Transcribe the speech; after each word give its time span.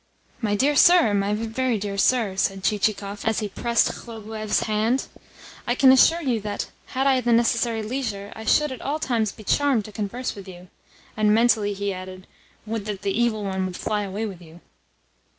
"My 0.41 0.55
dear 0.55 0.75
sir, 0.75 1.13
my 1.13 1.35
very 1.35 1.77
dear 1.77 1.95
sir," 1.95 2.35
said 2.35 2.63
Chichikov 2.63 3.23
as 3.23 3.37
he 3.37 3.47
pressed 3.49 3.91
Khlobuev's 3.93 4.61
hand, 4.61 5.05
"I 5.67 5.75
can 5.75 5.91
assure 5.91 6.23
you 6.23 6.41
that, 6.41 6.71
had 6.87 7.05
I 7.05 7.21
the 7.21 7.31
necessary 7.31 7.83
leisure, 7.83 8.33
I 8.35 8.43
should 8.43 8.71
at 8.71 8.81
all 8.81 8.97
times 8.97 9.31
be 9.31 9.43
charmed 9.43 9.85
to 9.85 9.91
converse 9.91 10.33
with 10.33 10.47
you." 10.47 10.69
And 11.15 11.35
mentally 11.35 11.73
he 11.73 11.93
added: 11.93 12.25
"Would 12.65 12.85
that 12.85 13.03
the 13.03 13.11
Evil 13.15 13.43
One 13.43 13.67
would 13.67 13.77
fly 13.77 14.01
away 14.01 14.25
with 14.25 14.41
you!" 14.41 14.61